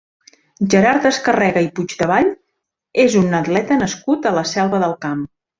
[0.73, 2.31] Gerard Descarrega Puigdevall
[3.07, 5.25] és un atleta nascut a la Selva del Camp.